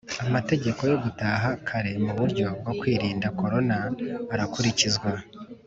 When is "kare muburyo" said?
1.67-2.45